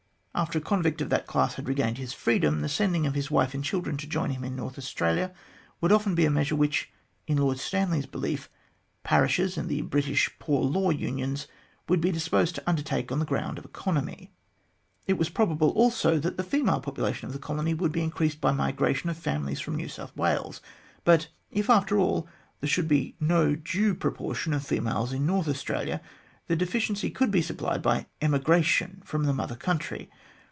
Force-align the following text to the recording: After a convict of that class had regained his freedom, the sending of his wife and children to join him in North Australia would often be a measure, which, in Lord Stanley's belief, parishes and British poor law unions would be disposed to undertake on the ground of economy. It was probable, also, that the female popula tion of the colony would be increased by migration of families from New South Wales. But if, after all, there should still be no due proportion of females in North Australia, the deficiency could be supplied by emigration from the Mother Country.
After 0.33 0.57
a 0.59 0.61
convict 0.61 1.01
of 1.01 1.09
that 1.09 1.27
class 1.27 1.55
had 1.55 1.67
regained 1.67 1.97
his 1.97 2.13
freedom, 2.13 2.61
the 2.61 2.69
sending 2.69 3.05
of 3.05 3.15
his 3.15 3.29
wife 3.29 3.53
and 3.53 3.61
children 3.63 3.97
to 3.97 4.07
join 4.07 4.29
him 4.29 4.45
in 4.45 4.55
North 4.55 4.77
Australia 4.77 5.33
would 5.81 5.91
often 5.91 6.15
be 6.15 6.23
a 6.25 6.31
measure, 6.31 6.55
which, 6.55 6.89
in 7.27 7.37
Lord 7.37 7.59
Stanley's 7.59 8.05
belief, 8.05 8.49
parishes 9.03 9.57
and 9.57 9.89
British 9.89 10.29
poor 10.39 10.63
law 10.63 10.89
unions 10.89 11.47
would 11.89 11.99
be 11.99 12.13
disposed 12.13 12.55
to 12.55 12.63
undertake 12.65 13.11
on 13.11 13.19
the 13.19 13.25
ground 13.25 13.57
of 13.57 13.65
economy. 13.65 14.31
It 15.05 15.17
was 15.17 15.27
probable, 15.29 15.71
also, 15.71 16.17
that 16.19 16.37
the 16.37 16.45
female 16.45 16.79
popula 16.81 17.13
tion 17.13 17.27
of 17.27 17.33
the 17.33 17.37
colony 17.37 17.73
would 17.73 17.91
be 17.91 18.01
increased 18.01 18.39
by 18.39 18.53
migration 18.53 19.09
of 19.09 19.17
families 19.17 19.59
from 19.59 19.75
New 19.75 19.89
South 19.89 20.15
Wales. 20.15 20.61
But 21.03 21.27
if, 21.51 21.69
after 21.69 21.99
all, 21.99 22.27
there 22.61 22.69
should 22.69 22.85
still 22.85 22.97
be 22.97 23.17
no 23.19 23.53
due 23.57 23.93
proportion 23.93 24.53
of 24.53 24.65
females 24.65 25.11
in 25.11 25.25
North 25.25 25.49
Australia, 25.49 25.99
the 26.47 26.55
deficiency 26.55 27.09
could 27.09 27.31
be 27.31 27.41
supplied 27.41 27.81
by 27.81 28.07
emigration 28.21 29.01
from 29.05 29.23
the 29.23 29.33
Mother 29.33 29.55
Country. 29.55 30.09